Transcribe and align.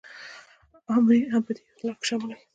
آمرین 0.93 1.25
هم 1.33 1.41
په 1.47 1.51
دې 1.55 1.61
اختلاف 1.67 1.97
کې 1.99 2.05
شامل 2.09 2.29
وي. 2.33 2.43